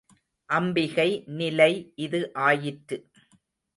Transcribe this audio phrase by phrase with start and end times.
[0.49, 1.07] அம்பிகை
[1.37, 1.71] நிலை
[1.95, 2.97] இது ஆயிற்று.